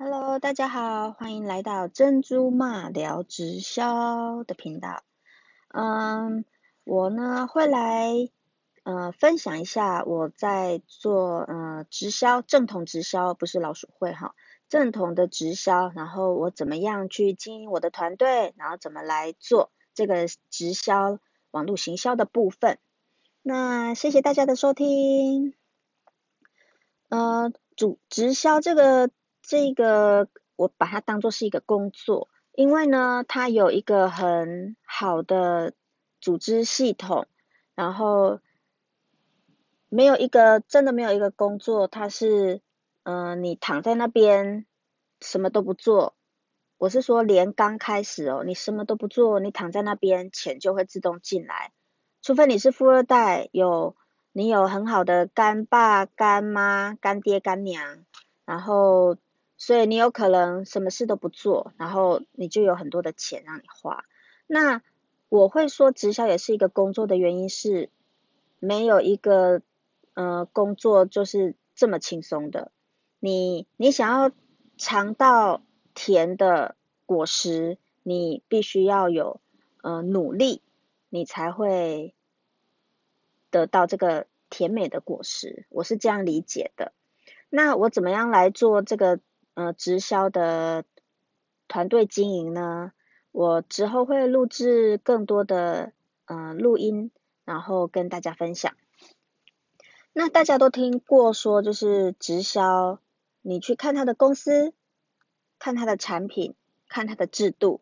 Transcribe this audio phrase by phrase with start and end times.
[0.00, 5.02] Hello，大家好，欢迎来到珍珠骂聊直销的频道。
[5.74, 6.44] 嗯，
[6.84, 8.30] 我呢会来
[8.84, 14.36] 呃分享一下我在做呃直销正统直销，不是老鼠会哈，
[14.68, 21.18] 正统的直销，然后我怎么样去经营我的团队，然后怎么来做这个直销
[21.50, 22.78] 网络行销的部分。
[23.42, 25.54] 那谢谢大家的收听。
[27.08, 29.10] 呃，主直销这个。
[29.48, 35.72] 这个我把它当做是一个工作，因为呢，它有一个很好的
[36.20, 37.26] 组织系统，
[37.74, 38.40] 然后
[39.88, 42.60] 没有一个真的没有一个工作，它是
[43.04, 44.66] 嗯，你躺在那边
[45.22, 46.14] 什么都不做。
[46.76, 51.72] 我是说，连刚开始哦，你什么都不做，你躺在那边，钱就会自动进来。
[52.20, 53.96] 除非你是富二代，有
[54.32, 58.04] 你有很好的干爸、干妈、干爹、干娘，
[58.44, 59.16] 然后。
[59.60, 64.04] 所以你有可能什么事都不做，然后你就有很多的钱让你花。
[64.46, 64.82] 那
[65.28, 67.90] 我会说直销也是一个工作的原因是，
[68.60, 69.60] 没有一个
[70.14, 72.70] 呃工作就是这么轻松的。
[73.18, 74.30] 你你想要
[74.76, 75.60] 尝到
[75.92, 79.40] 甜的果实，你必须要有
[79.82, 80.62] 呃努力，
[81.08, 82.14] 你才会
[83.50, 85.66] 得到这个甜美的果实。
[85.68, 86.92] 我是这样理解的。
[87.50, 89.18] 那我怎么样来做这个？
[89.58, 90.84] 呃，直销的
[91.66, 92.92] 团队经营呢，
[93.32, 95.92] 我之后会录制更多的
[96.26, 97.10] 呃录音，
[97.44, 98.76] 然后跟大家分享。
[100.12, 103.00] 那大家都听过说，就是直销，
[103.42, 104.72] 你去看他的公司，
[105.58, 106.54] 看他的产品，
[106.88, 107.80] 看他的制度，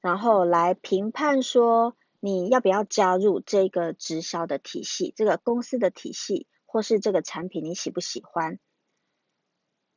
[0.00, 8.60] 然后来评判说你要不要加入这个直销的体系，这个公司的体系，或是这个产品你喜不喜欢。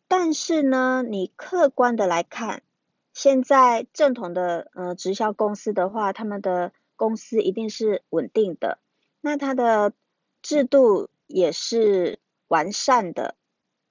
[0.09, 2.63] 但是呢，你客观的来看，
[3.13, 8.79] 现在正统的呃直销公司的话，他们的公司一定是稳定的，
[9.21, 9.93] 那它的
[10.41, 13.35] 制度也是完善的，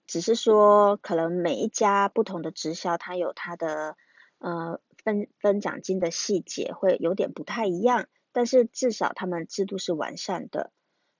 [0.08, 3.96] 只是说可能每一家不同的直销，它有它的
[4.38, 10.72] 呃分分奖金的细节会有点不太一样，但是至少他们制度是完善的。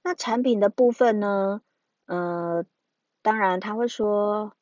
[0.02, 1.62] 那产品的部分呢，
[2.06, 2.64] 呃，
[3.22, 4.54] 当然他会说。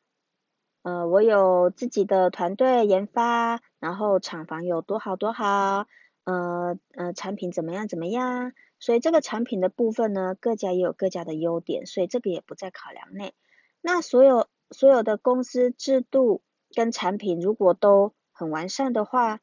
[0.87, 5.89] 呃，我有自己的团队研发，然后厂房有多好多好，
[6.23, 13.35] 呃呃，产品怎么样怎么样，所以这个产品的部分呢，各家也有各家的优点，所以这个也不在考量内。
[13.81, 16.41] 那所有所有的公司制度
[16.73, 19.41] 跟产品如果都很完善的话，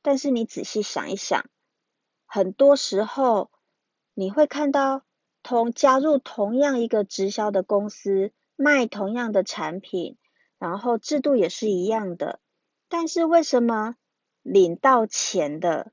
[0.00, 1.44] 但是你仔细想一想，
[2.24, 3.50] 很多时候
[4.14, 5.02] 你会看到
[5.42, 10.16] 同加入同样一个直销的公司卖同样的产品。
[10.58, 12.40] 然后制度也是一样的，
[12.88, 13.96] 但是为什么
[14.42, 15.92] 领到钱的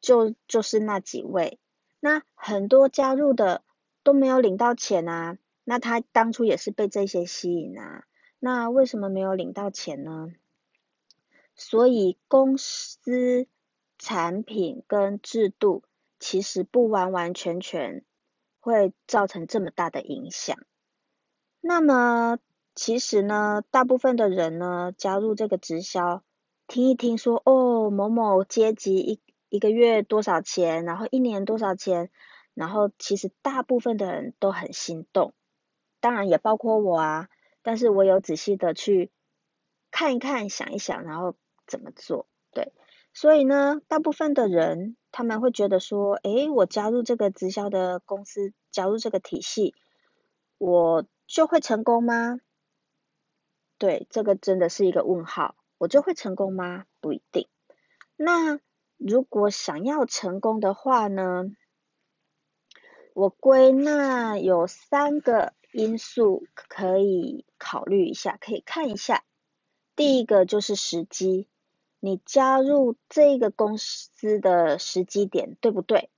[0.00, 1.58] 就就是那几位？
[2.00, 3.62] 那很多加入的
[4.02, 8.04] 都没有领到钱啊，那他当初也是被这些吸引啊，
[8.38, 10.28] 那为什么没有领到钱呢？
[11.54, 13.48] 所以公司
[13.98, 15.82] 产品跟制度
[16.20, 18.04] 其实不完完全全
[18.60, 20.58] 会造成这么大的影响。
[21.62, 22.38] 那么。
[22.76, 26.22] 其实呢，大部分的人呢加入这个直销，
[26.66, 32.10] 听一听说哦，某某阶级一一个月多少钱，然后一年多少钱，
[32.52, 35.32] 然后其实大部分的人都很心动，
[36.00, 37.28] 当然也包括我啊，
[37.62, 39.10] 但是我有仔细的去
[39.90, 41.34] 看一看，想一想，然后
[41.66, 42.74] 怎么做，对，
[43.14, 49.74] 所以呢，大部分的人他们会觉得说，诶，我加入这个直销的公司，加入这个体系，
[50.58, 52.38] 我就会成功吗？
[53.78, 56.86] 对，这个真的是一个问号，我就会成功吗？
[57.00, 57.46] 不一定。
[58.16, 58.58] 那
[58.96, 61.44] 如果想要成功的话呢？
[63.12, 69.24] 我归纳有三个因素可以考虑一下，可以看一下。
[69.94, 71.48] 第一个就是时机，
[71.98, 76.10] 你加入这个公司的时机点对不对？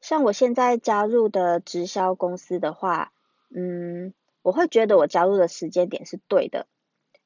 [0.00, 3.12] 像我现在加入的直销公司的话，
[3.50, 4.14] 嗯。
[4.42, 6.66] 我会觉得我加入的时间点是对的，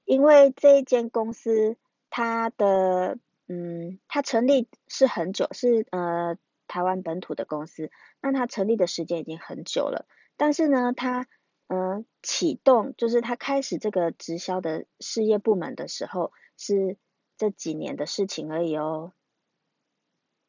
[0.05, 1.77] 因为这一间公司
[2.11, 3.19] 它的
[3.49, 6.37] 嗯，它成立是很久，是呃
[6.67, 7.91] 台湾本土的公司，
[8.21, 11.27] 那它成立的时间已经很久了，但是呢，它
[11.69, 16.99] 嗯启动就是它开始这个直销的事业部门的时候，是
[17.39, 19.13] 这几年的事情而已哦，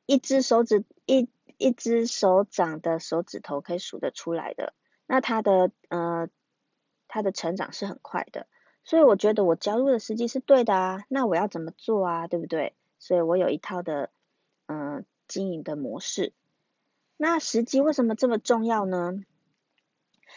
[0.05, 4.73] 一只手指一一只手掌的手指头可以数得出来的，
[5.05, 6.06] 那它的呃。
[7.07, 8.48] 它的成长是很快的，
[8.83, 12.74] 所以我觉得我加入的时机是对的啊，那我要怎么做啊，对不对？
[13.00, 14.09] 所以我有一套的
[14.65, 16.33] 嗯经营的模式。
[17.15, 19.19] 那时机为什么这么重要呢？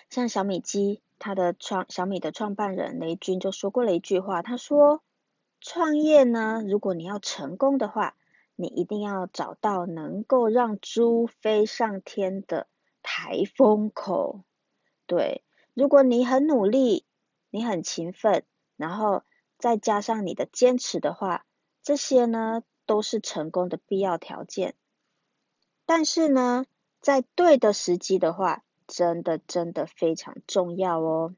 [0.09, 5.03] 像小米机，它的创小米的创办人雷军就说过了一句话，他说：
[5.61, 8.15] 创业呢，如果你要成功的话，
[8.57, 12.67] 你一定要找到能够让猪飞上天的
[13.03, 14.41] 台风口。
[15.07, 15.43] 对，
[15.75, 17.05] 如果你很努力。
[17.53, 18.45] 你很勤奋，
[18.77, 19.25] 然后
[19.59, 21.45] 再加上你的坚持的话，
[21.83, 24.77] 这些呢都是成功的必要条件。
[25.85, 26.65] 但是呢，
[27.01, 31.35] 在对的时机的话，真的真的非常重要哦。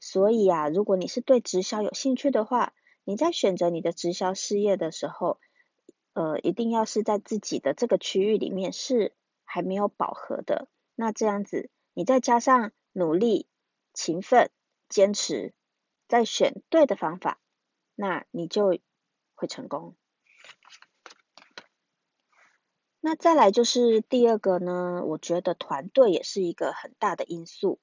[0.00, 2.72] 所以啊，如果你是对直销有兴趣的话，
[3.04, 5.38] 你在选择你的直销事业的时候，
[6.14, 10.66] 呃，一定要是在自己的这个区域里面是还没有饱和的。
[10.96, 13.46] 那这样子，你再加上努力、
[13.94, 14.50] 勤奋。
[14.86, 15.54] 坚持，
[16.06, 17.40] 再选对的方法，
[17.96, 18.78] 那你就
[19.34, 19.96] 会成功。
[23.00, 27.80] 那再来就是第二个呢，我觉得团队也是一个很大的因素。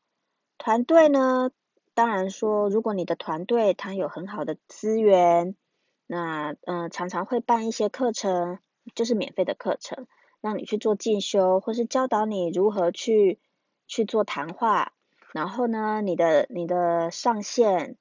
[0.58, 1.52] 团队呢，
[1.94, 5.58] 当然说，如果你的团队它有很好的资源，
[6.06, 8.60] 那嗯，常常会办一些课程，
[8.96, 10.08] 就是免费的课程，
[10.40, 13.42] 让你去做进修，或是教导你如何去
[13.88, 14.94] 去做谈话。
[15.34, 17.96] 然后呢，你的你的上线，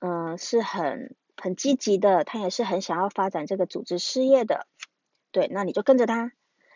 [0.00, 4.66] 嗯，是很很积极的，他也是很想要发展这个组织事业的，
[5.30, 6.32] 对，那你就跟着他。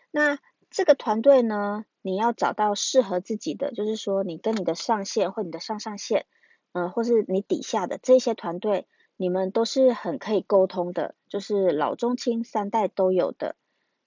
[0.09, 6.25] 那这个团队呢，你要找到适合自己的，就是说你跟你的上线或你的上上线，
[6.71, 8.87] 嗯，或是你底下的这些团队，
[9.17, 13.57] 你们都是很可以沟通的，就是老中青三代都有的，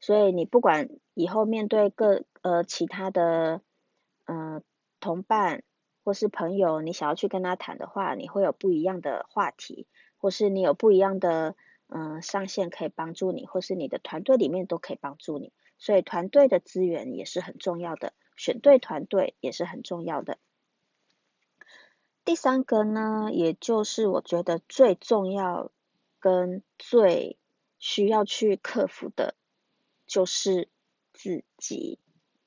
[0.00, 3.60] 所以你不管以后面对各呃其他的
[4.24, 4.62] 嗯
[4.98, 5.62] 同伴。
[6.04, 11.54] 或是朋友，你想要去跟他谈的话，你会有不一样的话题，或是你有不一样的
[11.86, 20.38] 嗯上线可以帮助你，或是你的团队里面都可以帮助你，所以团队的资源也是很重要的，选对团队也是很重要的。
[22.24, 25.70] 第三个呢，也就是我觉得最重要
[26.18, 27.38] 跟最
[27.78, 29.36] 需要去克服的，
[30.06, 30.68] 就是
[31.12, 32.00] 自己，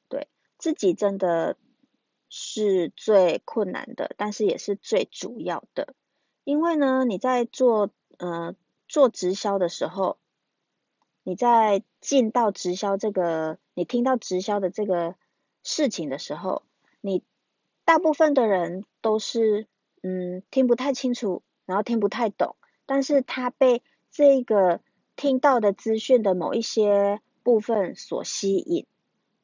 [0.09, 1.55] 对自己真的。
[2.29, 5.93] 是最困难的，但是也是最主要的。
[6.43, 8.55] 因为呢，你在做呃
[8.87, 10.17] 做直销的时候，
[11.23, 15.15] 你在进到直销这个，你听到直销的这个
[15.63, 16.63] 事情的时候，
[17.01, 17.23] 你
[17.83, 19.67] 大部分的人都是
[20.03, 22.55] 嗯听不太清楚，然后听不太懂，
[22.85, 23.81] 但是他被
[24.11, 24.81] 这个
[25.15, 28.85] 听到的资讯的某一些部分所吸引，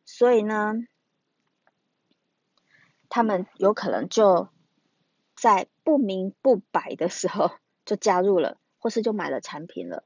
[0.05, 0.75] 所以呢。
[3.13, 4.47] 他们有可能就
[5.35, 7.51] 在不明不白的时候
[7.85, 10.05] 就加入了，或是就买了产品了。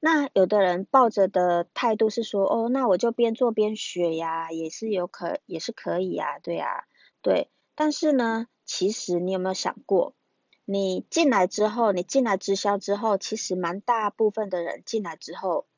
[0.00, 6.84] 那有的人抱着的态度是说，哦，那我就边做边学呀，也是有可也是可以呀，对呀，
[7.22, 7.48] 对。
[7.76, 10.16] 但是呢，其实你有没有想过，
[10.64, 15.68] 你进来之后，你进来直销之后，其实蛮大部分的人进来之后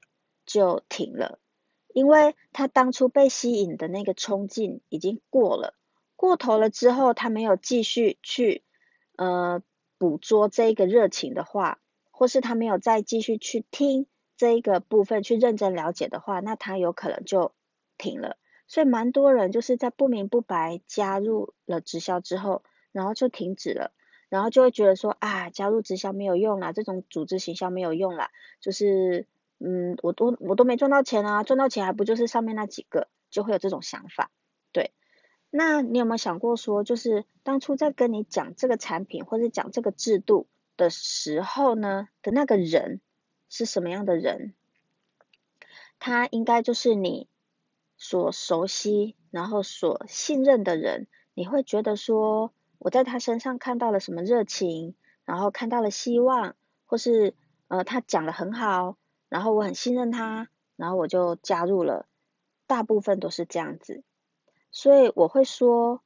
[0.47, 1.39] 就停了，
[1.93, 5.75] 因为他当初被吸引的那个冲劲已经过了。
[6.25, 8.65] 过头了之后，他没有继续去
[9.17, 9.62] 呃
[9.99, 11.79] 捕捉这个热情的话，
[12.11, 14.06] 或是他没有再继续去听
[14.39, 17.53] 这一个部分去认真了解的话，那他有可能就
[17.99, 18.39] 停了。
[18.67, 23.93] 所以蛮多人就是在不明不白加入了直销之后，然后就停止了，
[24.31, 29.27] 然后就会觉得说啊，加入直销没有用啦，这种组织形销没有用啦，就是
[29.58, 34.31] 嗯，我都我都没赚到钱啊，赚到钱还不就是上面那几个，就会有这种想法，
[35.56, 43.01] 那你有没有想过说，就是当初在跟你讲这个产品或者讲这个制度的时候呢，的那个人
[43.49, 44.55] 是什么样的人？
[46.01, 47.29] 他应该就是你
[47.96, 51.06] 所熟悉然后所信任的人。
[51.34, 57.37] 你会觉得说，我在他身上看到了什么热情，然后看到了希望，或是
[57.69, 58.96] 呃他讲的很好，
[59.29, 62.08] 然后我很信任他，然后我就加入了。
[62.67, 64.03] 大部分都是这样子。
[64.77, 66.03] 所以我会说，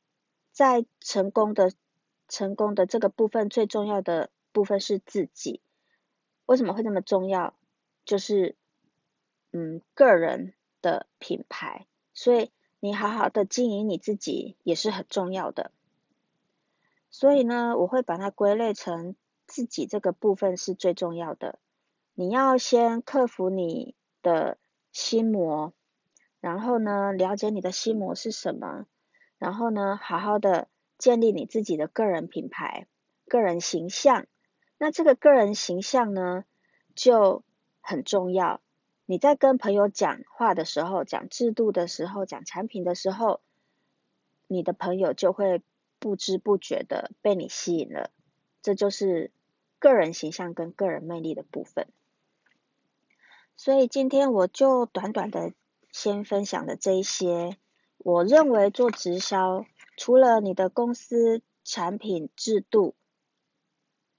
[0.53, 1.73] 在成功的
[2.29, 5.63] 成功的这个部分，最重要的部分是自己。
[6.45, 7.55] 为什么会这么重要？
[8.05, 8.57] 就是
[9.53, 11.87] 嗯，个人的品牌。
[12.13, 15.73] 所以你好好的经营你自己也是很重要的。
[17.11, 21.59] 所以呢，我会把它归类成自己这个部分是最重要的。
[22.13, 24.59] 你要先克服你的
[24.93, 25.73] 心魔。
[26.41, 28.87] 然后呢，了解你的心魔是什么，
[29.39, 32.87] 然后呢，好好的建立你自己的个人品牌、
[33.27, 34.27] 个人形象，
[34.79, 36.45] 那这个个人形象呢，
[36.95, 37.43] 就
[37.81, 38.61] 很重要。
[39.07, 43.41] 你在跟朋友讲话的时候，讲制度的时候，讲产品的时候，
[44.47, 45.63] 你的朋友就会
[45.99, 48.11] 不知不觉的被你吸引了。
[48.61, 49.31] 这就是
[49.79, 51.89] 个人形象跟个人魅力的部分。
[53.57, 55.53] 所以今天我就短短的
[56.01, 57.57] 先分享的这一些。
[57.97, 62.95] 我认为做直销，除了你的公司产品制度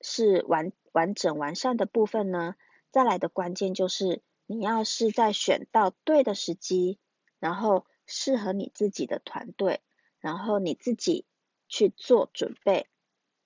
[0.02, 2.56] 是完完整完善的部分呢，
[2.92, 7.00] 再来的关键就是你要是在选到对的时机，
[7.40, 9.80] 然后适合你自己的团队，
[10.20, 11.26] 然后你自己
[11.70, 12.88] 去做准备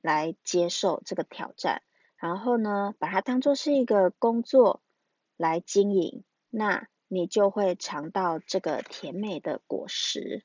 [0.01, 1.83] 来接受这个挑战，
[2.17, 4.81] 然后呢，把它当做是一个工作
[5.37, 6.87] 来经营，那。
[7.13, 10.43] 你就会尝到这个甜美的果实。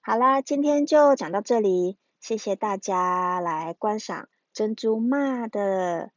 [0.00, 6.12] 好啦，今天就讲到这里，谢谢大家来观赏珍珠妈的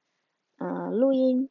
[0.57, 1.49] 嗯录音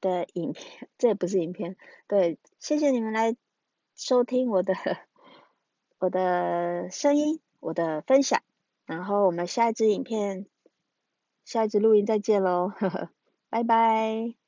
[0.00, 1.76] 的影片，这也不是影片，
[2.08, 3.36] 对，谢谢你们来
[3.94, 4.74] 收听我的
[5.98, 8.42] 我的声音，我的分享，
[8.86, 10.46] 然后我们下一支影片，
[11.44, 12.72] 下一支录音再见喽，
[13.50, 14.39] 拜拜。